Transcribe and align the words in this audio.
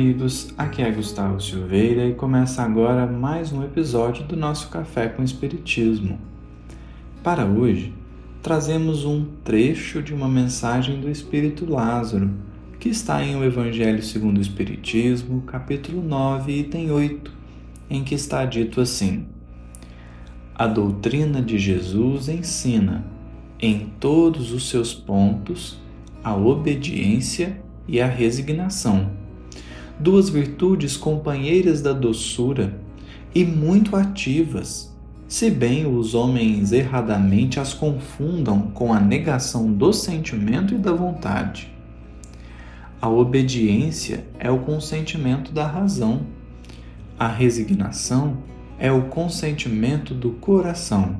amigos, 0.00 0.48
aqui 0.56 0.80
é 0.80 0.90
Gustavo 0.90 1.38
Silveira 1.42 2.06
e 2.06 2.14
começa 2.14 2.62
agora 2.62 3.06
mais 3.06 3.52
um 3.52 3.62
episódio 3.62 4.24
do 4.24 4.34
nosso 4.34 4.70
Café 4.70 5.08
com 5.08 5.22
Espiritismo. 5.22 6.18
Para 7.22 7.44
hoje, 7.44 7.92
trazemos 8.42 9.04
um 9.04 9.26
trecho 9.44 10.02
de 10.02 10.14
uma 10.14 10.26
mensagem 10.26 10.98
do 11.02 11.10
Espírito 11.10 11.70
Lázaro, 11.70 12.30
que 12.78 12.88
está 12.88 13.22
em 13.22 13.36
O 13.36 13.44
Evangelho 13.44 14.02
segundo 14.02 14.38
o 14.38 14.40
Espiritismo, 14.40 15.42
capítulo 15.42 16.02
9, 16.02 16.50
item 16.50 16.90
8, 16.90 17.30
em 17.90 18.02
que 18.02 18.14
está 18.14 18.46
dito 18.46 18.80
assim: 18.80 19.26
A 20.54 20.66
doutrina 20.66 21.42
de 21.42 21.58
Jesus 21.58 22.30
ensina, 22.30 23.04
em 23.60 23.92
todos 24.00 24.50
os 24.50 24.66
seus 24.70 24.94
pontos, 24.94 25.78
a 26.24 26.34
obediência 26.34 27.60
e 27.86 28.00
a 28.00 28.06
resignação 28.06 29.19
duas 30.00 30.30
virtudes 30.30 30.96
companheiras 30.96 31.82
da 31.82 31.92
doçura 31.92 32.80
e 33.34 33.44
muito 33.44 33.94
ativas, 33.94 34.90
se 35.28 35.50
bem 35.50 35.86
os 35.86 36.14
homens 36.14 36.72
erradamente 36.72 37.60
as 37.60 37.74
confundam 37.74 38.62
com 38.72 38.94
a 38.94 38.98
negação 38.98 39.70
do 39.70 39.92
sentimento 39.92 40.74
e 40.74 40.78
da 40.78 40.92
vontade. 40.92 41.70
A 43.00 43.08
obediência 43.08 44.24
é 44.38 44.50
o 44.50 44.60
consentimento 44.60 45.52
da 45.52 45.66
razão. 45.66 46.22
A 47.18 47.28
resignação 47.28 48.38
é 48.78 48.90
o 48.90 49.02
consentimento 49.02 50.14
do 50.14 50.30
coração. 50.30 51.18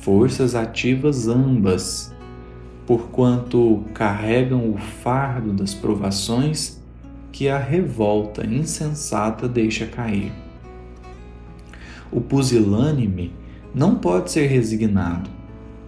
Forças 0.00 0.56
ativas 0.56 1.28
ambas, 1.28 2.12
porquanto 2.84 3.84
carregam 3.94 4.68
o 4.70 4.76
fardo 4.76 5.52
das 5.52 5.72
provações 5.72 6.81
que 7.32 7.48
a 7.48 7.58
revolta 7.58 8.46
insensata 8.46 9.48
deixa 9.48 9.86
cair. 9.86 10.30
O 12.12 12.20
pusilânime 12.20 13.32
não 13.74 13.96
pode 13.96 14.30
ser 14.30 14.46
resignado, 14.46 15.30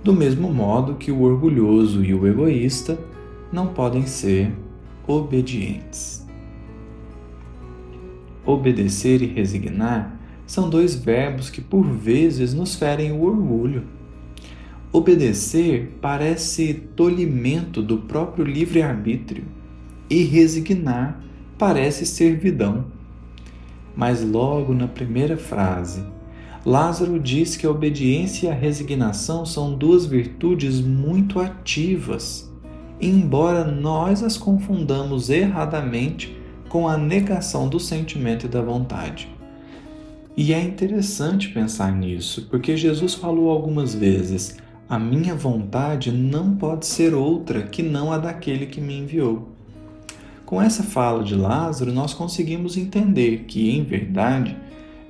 do 0.03 0.13
mesmo 0.13 0.53
modo 0.53 0.95
que 0.95 1.13
o 1.13 1.21
orgulhoso 1.21 2.03
e 2.03 2.15
o 2.15 2.27
egoísta 2.27 2.99
não 3.53 3.69
podem 3.69 4.07
ser 4.07 4.51
obedientes. 5.07 6.27
Obedecer 8.45 9.23
e 9.23 9.27
resignar 9.27 10.19
são 10.47 10.69
dois 10.69 10.95
verbos 10.95 11.49
que 11.51 11.61
por 11.61 11.85
vezes 11.85 12.53
nos 12.53 12.75
ferem 12.75 13.13
o 13.13 13.23
orgulho. 13.23 13.85
Obedecer 14.93 15.99
parece 16.01 16.75
tolimento 16.95 17.83
do 17.83 17.99
próprio 17.99 18.45
livre-arbítrio 18.45 19.45
e 20.09 20.23
resignar 20.23 21.24
parece 21.59 22.05
servidão. 22.07 22.87
Mas 23.97 24.23
logo 24.23 24.75
na 24.75 24.89
primeira 24.89 25.37
frase, 25.37 26.05
Lázaro 26.67 27.21
diz 27.21 27.57
que 27.57 27.67
a 27.67 27.71
obediência 27.71 28.47
e 28.47 28.51
a 28.51 28.55
resignação 28.55 29.45
são 29.45 29.75
duas 29.75 30.07
virtudes 30.07 30.81
muito 30.81 31.39
ativas, 31.39 32.51
embora 33.01 33.65
nós 33.65 34.23
as 34.23 34.37
confundamos 34.37 35.29
erradamente 35.29 36.37
com 36.69 36.89
a 36.89 36.97
negação 36.97 37.69
do 37.69 37.79
sentimento 37.79 38.47
e 38.47 38.49
da 38.49 38.63
vontade. 38.63 39.33
E 40.37 40.53
é 40.53 40.61
interessante 40.61 41.51
pensar 41.51 41.93
nisso, 41.93 42.49
porque 42.51 42.77
Jesus 42.77 43.15
falou 43.15 43.51
algumas 43.51 43.95
vezes: 43.95 44.57
a 44.89 44.99
minha 44.99 45.35
vontade 45.35 46.11
não 46.11 46.57
pode 46.57 46.87
ser 46.87 47.15
outra 47.15 47.63
que 47.63 47.83
não 47.83 48.13
a 48.13 48.19
daquele 48.19 48.67
que 48.67 48.81
me 48.81 48.99
enviou. 48.99 49.54
Com 50.47 50.61
essa 50.61 50.83
fala 50.83 51.25
de 51.25 51.35
Lázaro, 51.35 51.93
nós 51.93 52.13
conseguimos 52.13 52.77
entender 52.77 53.45
que, 53.49 53.71
em 53.71 53.83
verdade, 53.83 54.57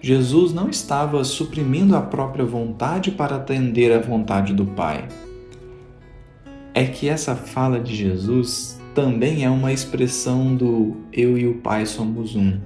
Jesus 0.01 0.53
não 0.53 0.69
estava 0.69 1.25
suprimindo 1.25 1.97
a 1.97 2.01
própria 2.03 2.45
vontade 2.45 3.11
para 3.11 3.37
atender 3.37 3.91
à 3.91 3.99
vontade 3.99 4.55
do 4.55 4.65
Pai. 4.65 5.09
É 6.73 6.85
que 6.85 7.09
essa 7.09 7.35
fala 7.35 7.81
de 7.81 7.97
Jesus 7.97 8.81
também 8.95 9.45
é 9.45 9.51
uma 9.51 9.73
expressão 9.73 10.55
do 10.55 10.97
eu 11.13 11.37
e 11.37 11.49
o 11.49 11.55
Pai 11.55 11.85
somos 11.85 12.37
um. 12.37 12.61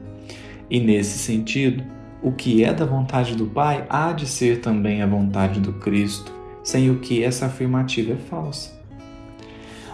E 0.71 0.79
nesse 0.79 1.19
sentido, 1.19 1.83
o 2.23 2.33
que 2.33 2.63
é 2.63 2.75
da 2.75 2.85
vontade 2.85 3.35
do 3.35 3.47
Pai 3.47 3.87
há 3.89 4.13
de 4.13 4.27
ser 4.27 4.61
também 4.61 5.01
a 5.01 5.07
vontade 5.07 5.59
do 5.59 5.73
Cristo, 5.75 6.31
sem 6.63 6.91
o 6.91 6.99
que 6.99 7.25
essa 7.25 7.47
afirmativa 7.47 8.13
é 8.13 8.17
falsa. 8.17 8.78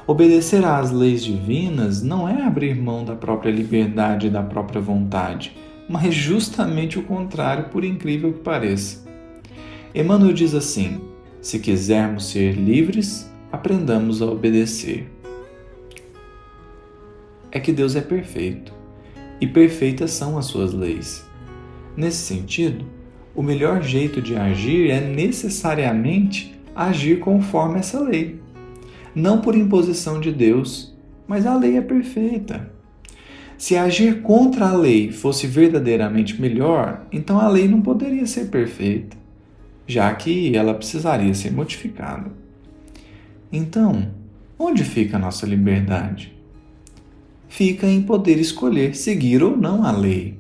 Obedecer 0.07 0.63
às 0.67 0.91
leis 0.91 1.25
divinas 1.25 2.03
não 2.03 2.29
é 2.29 2.43
abrir 2.43 2.77
mão 2.77 3.07
da 3.07 3.17
própria 3.17 3.51
liberdade 3.51 4.27
e 4.27 4.31
da 4.31 4.43
própria 4.43 4.79
vontade, 4.79 5.57
mas 5.89 6.15
justamente 6.15 6.99
o 6.99 7.03
contrário, 7.05 7.71
por 7.71 7.83
incrível 7.83 8.35
que 8.35 8.41
pareça. 8.41 9.03
Emmanuel 9.95 10.35
diz 10.35 10.55
assim: 10.55 11.01
se 11.41 11.59
quisermos 11.59 12.27
ser 12.27 12.53
livres, 12.53 13.33
aprendamos 13.51 14.21
a 14.21 14.27
obedecer. 14.27 15.11
É 17.51 17.59
que 17.59 17.73
Deus 17.73 17.97
é 17.97 18.03
perfeito 18.03 18.75
e 19.41 19.47
perfeitas 19.47 20.11
são 20.11 20.37
as 20.37 20.45
suas 20.45 20.75
leis. 20.75 21.27
Nesse 21.97 22.19
sentido, 22.19 22.85
o 23.35 23.43
melhor 23.43 23.83
jeito 23.83 24.21
de 24.21 24.37
agir 24.37 24.91
é 24.91 25.01
necessariamente 25.01 26.55
agir 26.75 27.21
conforme 27.21 27.79
essa 27.79 28.01
lei 28.01 28.44
não 29.15 29.41
por 29.41 29.55
imposição 29.55 30.21
de 30.21 30.33
Deus, 30.33 30.93
mas 31.27 31.47
a 31.47 31.57
lei 31.57 31.77
é 31.77 31.81
perfeita. 31.81 32.71
Se 33.57 33.77
agir 33.77 34.23
contra 34.23 34.69
a 34.69 34.77
lei 34.77 35.13
fosse 35.13 35.47
verdadeiramente 35.47 36.41
melhor, 36.41 37.07
então 37.13 37.39
a 37.39 37.49
lei 37.49 37.69
não 37.69 37.81
poderia 37.81 38.27
ser 38.27 38.47
perfeita, 38.47 39.17
já 39.87 40.13
que 40.15 40.57
ela 40.57 40.75
precisaria 40.75 41.33
ser 41.35 41.53
modificada. 41.53 42.31
Então, 43.53 44.11
onde 44.59 44.83
fica 44.83 45.17
a 45.17 45.21
nossa 45.21 45.47
liberdade? 45.47 46.35
Fica 47.49 47.87
em 47.87 48.03
poder 48.03 48.39
escolher 48.39 48.97
seguir 48.97 49.43
ou 49.43 49.57
não 49.57 49.85
a 49.85 49.93
lei. 49.93 50.37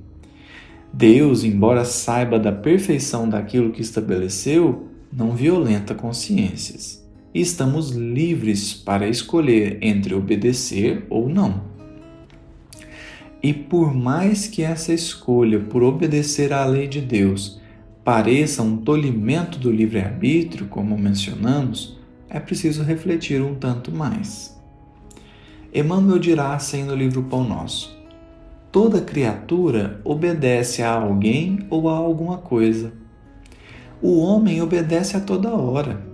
Deus, 0.92 1.44
embora 1.44 1.84
saiba 1.84 2.38
da 2.38 2.50
perfeição 2.50 3.28
daquilo 3.28 3.70
que 3.70 3.80
estabeleceu, 3.80 4.88
não 5.12 5.34
violenta 5.34 5.94
consciências 5.94 7.03
e 7.34 7.40
estamos 7.40 7.90
livres 7.90 8.72
para 8.72 9.08
escolher 9.08 9.78
entre 9.82 10.14
obedecer 10.14 11.04
ou 11.10 11.28
não. 11.28 11.62
E 13.42 13.52
por 13.52 13.92
mais 13.92 14.46
que 14.46 14.62
essa 14.62 14.92
escolha 14.92 15.58
por 15.58 15.82
obedecer 15.82 16.52
à 16.52 16.64
lei 16.64 16.86
de 16.86 17.00
Deus 17.00 17.60
pareça 18.04 18.62
um 18.62 18.76
tolimento 18.76 19.58
do 19.58 19.70
livre-arbítrio, 19.70 20.66
como 20.68 20.96
mencionamos, 20.96 21.98
é 22.30 22.38
preciso 22.38 22.84
refletir 22.84 23.42
um 23.42 23.54
tanto 23.54 23.90
mais. 23.90 24.56
Emmanuel 25.74 26.18
dirá 26.18 26.54
assim 26.54 26.84
no 26.84 26.94
livro 26.94 27.24
Pão 27.24 27.42
Nosso: 27.42 27.98
Toda 28.70 29.00
criatura 29.00 30.00
obedece 30.04 30.82
a 30.82 30.92
alguém 30.92 31.66
ou 31.68 31.88
a 31.88 31.96
alguma 31.96 32.38
coisa. 32.38 32.92
O 34.00 34.18
homem 34.18 34.62
obedece 34.62 35.16
a 35.16 35.20
toda 35.20 35.50
hora 35.50 36.13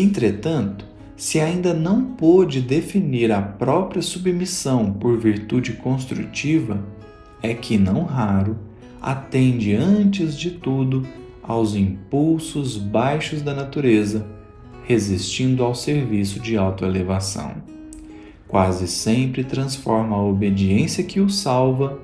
Entretanto, 0.00 0.86
se 1.14 1.38
ainda 1.38 1.74
não 1.74 2.02
pôde 2.02 2.62
definir 2.62 3.30
a 3.30 3.42
própria 3.42 4.00
submissão 4.00 4.90
por 4.90 5.18
virtude 5.18 5.74
construtiva, 5.74 6.82
é 7.42 7.52
que, 7.52 7.76
não 7.76 8.04
raro, 8.04 8.56
atende 8.98 9.74
antes 9.74 10.34
de 10.38 10.52
tudo 10.52 11.06
aos 11.42 11.74
impulsos 11.74 12.78
baixos 12.78 13.42
da 13.42 13.52
natureza, 13.52 14.26
resistindo 14.86 15.62
ao 15.62 15.74
serviço 15.74 16.40
de 16.40 16.56
autoelevação. 16.56 17.56
Quase 18.48 18.88
sempre 18.88 19.44
transforma 19.44 20.16
a 20.16 20.24
obediência 20.24 21.04
que 21.04 21.20
o 21.20 21.28
salva 21.28 22.00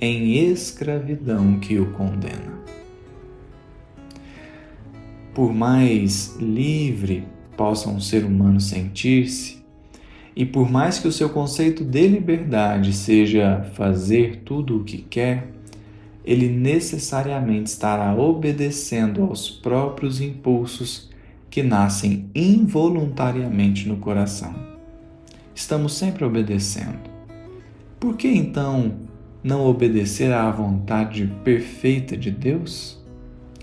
em 0.00 0.48
escravidão 0.48 1.58
que 1.58 1.76
o 1.76 1.86
condena 1.90 2.52
por 5.34 5.52
mais 5.52 6.36
livre 6.38 7.24
possa 7.56 7.88
um 7.88 8.00
ser 8.00 8.24
humano 8.24 8.60
sentir-se, 8.60 9.62
e 10.34 10.46
por 10.46 10.70
mais 10.70 10.98
que 10.98 11.06
o 11.06 11.12
seu 11.12 11.28
conceito 11.28 11.84
de 11.84 12.08
liberdade 12.08 12.92
seja 12.92 13.62
fazer 13.74 14.42
tudo 14.44 14.78
o 14.78 14.84
que 14.84 14.98
quer, 14.98 15.48
ele 16.24 16.48
necessariamente 16.48 17.70
estará 17.70 18.14
obedecendo 18.14 19.24
aos 19.24 19.50
próprios 19.50 20.20
impulsos 20.20 21.10
que 21.50 21.62
nascem 21.62 22.30
involuntariamente 22.34 23.86
no 23.86 23.96
coração. 23.96 24.54
Estamos 25.54 25.94
sempre 25.94 26.24
obedecendo. 26.24 27.10
Por 28.00 28.16
que 28.16 28.28
então 28.28 28.94
não 29.44 29.66
obedecer 29.66 30.32
à 30.32 30.50
vontade 30.50 31.30
perfeita 31.44 32.16
de 32.16 32.30
Deus? 32.30 33.01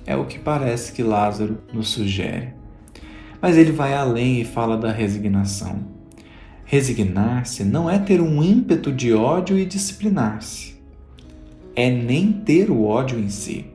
É 0.09 0.15
o 0.15 0.25
que 0.25 0.39
parece 0.39 0.91
que 0.91 1.03
Lázaro 1.03 1.59
nos 1.71 1.89
sugere. 1.89 2.55
Mas 3.39 3.55
ele 3.55 3.71
vai 3.71 3.93
além 3.93 4.41
e 4.41 4.43
fala 4.43 4.75
da 4.75 4.91
resignação. 4.91 5.85
Resignar-se 6.65 7.63
não 7.63 7.87
é 7.87 7.99
ter 7.99 8.19
um 8.19 8.41
ímpeto 8.41 8.91
de 8.91 9.13
ódio 9.13 9.55
e 9.55 9.67
disciplinar-se. 9.67 10.81
É 11.75 11.91
nem 11.91 12.31
ter 12.31 12.71
o 12.71 12.85
ódio 12.85 13.19
em 13.19 13.29
si. 13.29 13.67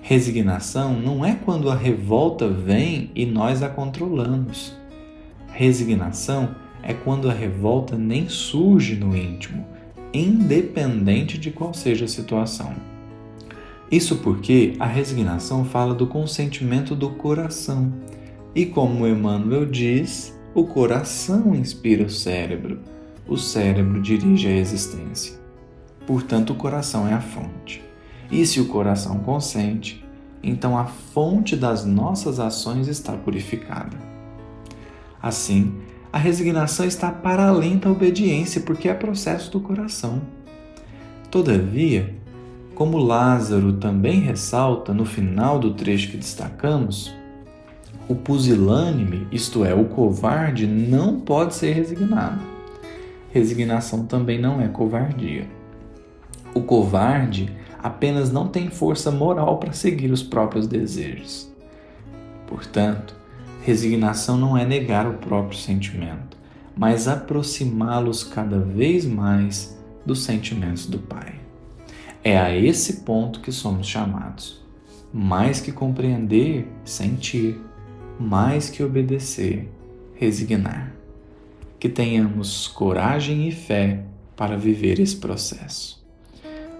Resignação 0.00 0.94
não 0.94 1.24
é 1.24 1.34
quando 1.34 1.72
a 1.72 1.74
revolta 1.74 2.48
vem 2.48 3.10
e 3.12 3.26
nós 3.26 3.64
a 3.64 3.68
controlamos. 3.68 4.76
Resignação 5.48 6.54
é 6.84 6.94
quando 6.94 7.28
a 7.28 7.34
revolta 7.34 7.98
nem 7.98 8.28
surge 8.28 8.94
no 8.94 9.16
íntimo, 9.16 9.66
independente 10.14 11.36
de 11.36 11.50
qual 11.50 11.74
seja 11.74 12.04
a 12.04 12.08
situação. 12.08 12.95
Isso 13.90 14.16
porque 14.16 14.74
a 14.80 14.86
resignação 14.86 15.64
fala 15.64 15.94
do 15.94 16.06
consentimento 16.06 16.94
do 16.94 17.10
coração. 17.10 17.92
E 18.54 18.66
como 18.66 19.06
Emmanuel 19.06 19.66
diz, 19.66 20.36
o 20.54 20.64
coração 20.64 21.54
inspira 21.54 22.04
o 22.04 22.10
cérebro, 22.10 22.80
o 23.28 23.36
cérebro 23.36 24.00
dirige 24.00 24.48
a 24.48 24.56
existência. 24.56 25.38
Portanto, 26.06 26.52
o 26.52 26.56
coração 26.56 27.06
é 27.06 27.12
a 27.12 27.20
fonte. 27.20 27.84
E 28.30 28.44
se 28.44 28.60
o 28.60 28.66
coração 28.66 29.18
consente, 29.18 30.04
então 30.42 30.76
a 30.76 30.86
fonte 30.86 31.54
das 31.54 31.84
nossas 31.84 32.40
ações 32.40 32.88
está 32.88 33.12
purificada. 33.12 33.96
Assim, 35.22 35.74
a 36.12 36.18
resignação 36.18 36.86
está 36.86 37.10
para 37.10 37.48
além 37.48 37.78
da 37.78 37.90
obediência, 37.90 38.60
porque 38.60 38.88
é 38.88 38.94
processo 38.94 39.50
do 39.50 39.60
coração. 39.60 40.22
Todavia, 41.30 42.14
como 42.76 42.98
Lázaro 42.98 43.72
também 43.72 44.20
ressalta 44.20 44.92
no 44.92 45.06
final 45.06 45.58
do 45.58 45.72
trecho 45.72 46.10
que 46.10 46.18
destacamos, 46.18 47.10
o 48.06 48.14
pusilânime, 48.14 49.26
isto 49.32 49.64
é, 49.64 49.74
o 49.74 49.86
covarde, 49.86 50.66
não 50.66 51.18
pode 51.18 51.54
ser 51.54 51.72
resignado. 51.72 52.38
Resignação 53.32 54.04
também 54.04 54.38
não 54.38 54.60
é 54.60 54.68
covardia. 54.68 55.48
O 56.54 56.60
covarde 56.60 57.50
apenas 57.82 58.30
não 58.30 58.46
tem 58.46 58.68
força 58.68 59.10
moral 59.10 59.56
para 59.56 59.72
seguir 59.72 60.12
os 60.12 60.22
próprios 60.22 60.66
desejos. 60.66 61.50
Portanto, 62.46 63.16
resignação 63.62 64.36
não 64.36 64.56
é 64.56 64.66
negar 64.66 65.08
o 65.08 65.14
próprio 65.14 65.58
sentimento, 65.58 66.36
mas 66.76 67.08
aproximá-los 67.08 68.22
cada 68.22 68.60
vez 68.60 69.06
mais 69.06 69.74
dos 70.04 70.22
sentimentos 70.24 70.84
do 70.84 70.98
Pai. 70.98 71.35
É 72.28 72.36
a 72.36 72.52
esse 72.52 73.02
ponto 73.02 73.38
que 73.38 73.52
somos 73.52 73.86
chamados. 73.86 74.60
Mais 75.14 75.60
que 75.60 75.70
compreender, 75.70 76.66
sentir 76.84 77.56
mais 78.18 78.68
que 78.68 78.82
obedecer, 78.82 79.68
resignar. 80.16 80.92
Que 81.78 81.88
tenhamos 81.88 82.66
coragem 82.66 83.46
e 83.46 83.52
fé 83.52 84.02
para 84.34 84.56
viver 84.56 84.98
esse 84.98 85.14
processo. 85.14 86.04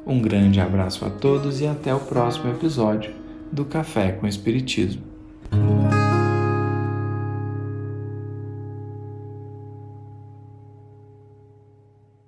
Um 0.04 0.20
grande 0.20 0.60
abraço 0.60 1.04
a 1.04 1.10
todos 1.10 1.60
e 1.60 1.66
até 1.68 1.94
o 1.94 2.00
próximo 2.00 2.50
episódio 2.50 3.14
do 3.52 3.64
Café 3.64 4.10
com 4.10 4.26
Espiritismo. 4.26 5.15